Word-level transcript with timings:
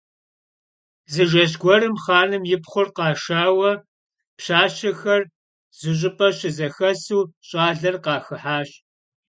Zı 1.13 1.23
jjeş 1.31 1.53
guerım 1.61 1.95
xhanım 2.03 2.43
yipxhuri 2.49 2.91
khaşşaue 2.95 3.71
pşaşexer 4.37 5.21
zış'ıp'e 5.79 6.27
şızexesu 6.39 7.19
ş'aler 7.47 7.95
khaxıhaş. 8.05 8.69